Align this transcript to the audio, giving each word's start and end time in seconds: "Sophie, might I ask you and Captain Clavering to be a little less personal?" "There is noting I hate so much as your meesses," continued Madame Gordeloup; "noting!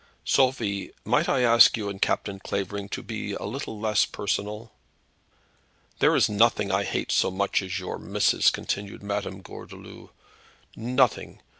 "Sophie, 0.25 0.89
might 1.05 1.29
I 1.29 1.41
ask 1.43 1.77
you 1.77 1.87
and 1.87 2.01
Captain 2.01 2.39
Clavering 2.39 2.89
to 2.89 3.03
be 3.03 3.33
a 3.33 3.43
little 3.43 3.79
less 3.79 4.03
personal?" 4.03 4.73
"There 5.99 6.15
is 6.15 6.27
noting 6.27 6.71
I 6.71 6.85
hate 6.85 7.11
so 7.11 7.29
much 7.29 7.61
as 7.61 7.77
your 7.77 7.99
meesses," 7.99 8.49
continued 8.51 9.03
Madame 9.03 9.43
Gordeloup; 9.43 10.09
"noting! 10.75 11.43